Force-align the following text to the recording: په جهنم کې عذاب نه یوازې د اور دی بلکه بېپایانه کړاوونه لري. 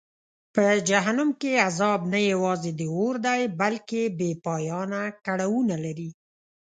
په 0.55 0.63
جهنم 0.89 1.29
کې 1.41 1.51
عذاب 1.67 1.99
نه 2.13 2.19
یوازې 2.31 2.71
د 2.79 2.81
اور 2.95 3.15
دی 3.25 3.41
بلکه 3.61 3.99
بېپایانه 4.19 5.01
کړاوونه 5.25 5.75
لري. 5.85 6.09